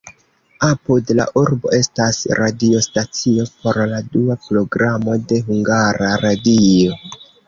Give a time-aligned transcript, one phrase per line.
[0.67, 6.99] Apud la urbo estas radiostacio por la dua programo de Hungara Radio.